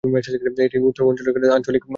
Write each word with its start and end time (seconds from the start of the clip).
এটি 0.63 0.77
উত্তর 0.81 1.03
অঞ্চলের 1.03 1.33
জন্য 1.35 1.45
আঞ্চলিক 1.55 1.81
কেন্দ্র। 1.81 1.89